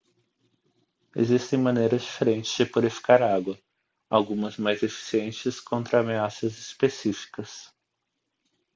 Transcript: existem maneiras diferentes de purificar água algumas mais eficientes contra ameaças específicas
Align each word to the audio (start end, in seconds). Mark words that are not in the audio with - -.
existem 1.15 1.59
maneiras 1.59 2.01
diferentes 2.01 2.57
de 2.57 2.65
purificar 2.65 3.21
água 3.21 3.55
algumas 4.09 4.57
mais 4.57 4.81
eficientes 4.81 5.59
contra 5.59 5.99
ameaças 5.99 6.53
específicas 6.57 7.71